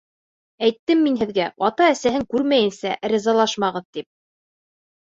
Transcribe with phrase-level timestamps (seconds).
[0.67, 4.13] Әйттем мин һеҙгә ата-әсәһен күрмәйенсә ризалашмағыҙ, тип.